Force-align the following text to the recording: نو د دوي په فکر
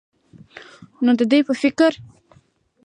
نو 1.03 1.11
د 1.19 1.21
دوي 1.29 1.41
په 1.47 1.53
فکر 1.61 1.91